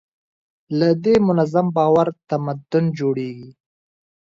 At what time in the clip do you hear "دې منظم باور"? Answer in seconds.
1.03-2.07